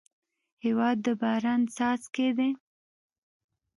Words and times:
هېواد 0.63 0.97
د 1.05 1.07
باران 1.21 1.61
څاڅکی 1.75 2.29
دی. 2.37 2.49